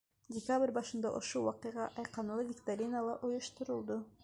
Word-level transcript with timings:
Декабрь 0.35 0.71
башында 0.77 1.11
ошо 1.17 1.41
ваҡиға 1.49 1.85
айҡанлы 2.03 2.47
викторина 2.49 3.05
ла 3.11 3.17
ойошторолдо. 3.31 4.03